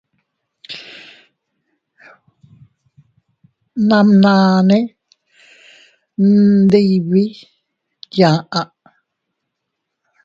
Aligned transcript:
Bnamnane 3.85 4.77
ndibii 6.61 7.29
yaʼa. 8.17 8.61